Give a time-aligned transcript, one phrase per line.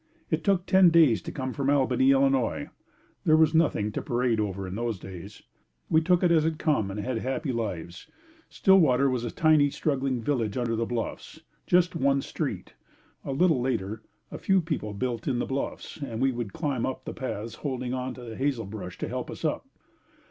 [0.31, 2.69] It took ten days to come from Albany, Illinois.
[3.23, 5.43] There was nothing to parade over in those days.
[5.91, 8.09] We took it as it come and had happy lives.
[8.49, 12.73] Stillwater was a tiny, struggling village under the bluffs just one street.
[13.23, 14.01] A little later
[14.31, 17.93] a few people built in the bluffs and we would climb up the paths holding
[17.93, 19.67] onto the hazelbrush to help us up.